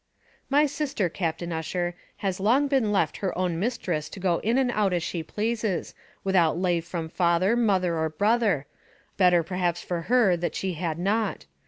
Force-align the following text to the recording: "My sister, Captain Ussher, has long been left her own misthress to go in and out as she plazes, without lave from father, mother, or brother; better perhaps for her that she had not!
"My 0.49 0.65
sister, 0.65 1.09
Captain 1.09 1.53
Ussher, 1.53 1.93
has 2.25 2.39
long 2.39 2.67
been 2.67 2.91
left 2.91 3.17
her 3.17 3.37
own 3.37 3.59
misthress 3.59 4.09
to 4.09 4.19
go 4.19 4.39
in 4.39 4.57
and 4.57 4.71
out 4.71 4.93
as 4.93 5.03
she 5.03 5.21
plazes, 5.21 5.93
without 6.23 6.57
lave 6.57 6.85
from 6.85 7.07
father, 7.07 7.55
mother, 7.55 7.95
or 7.95 8.09
brother; 8.09 8.65
better 9.17 9.43
perhaps 9.43 9.83
for 9.83 10.01
her 10.09 10.35
that 10.37 10.55
she 10.55 10.73
had 10.73 10.97
not! 10.97 11.45